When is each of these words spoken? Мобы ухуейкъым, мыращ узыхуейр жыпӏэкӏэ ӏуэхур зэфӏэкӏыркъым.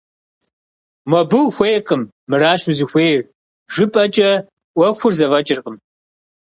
Мобы 1.11 1.37
ухуейкъым, 1.47 2.01
мыращ 2.29 2.61
узыхуейр 2.69 3.21
жыпӏэкӏэ 3.73 4.31
ӏуэхур 4.75 5.13
зэфӏэкӏыркъым. 5.17 5.77